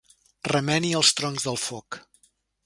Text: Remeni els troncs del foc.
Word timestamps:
Remeni 0.51 0.89
els 1.01 1.11
troncs 1.19 1.45
del 1.49 1.61
foc. 1.65 2.01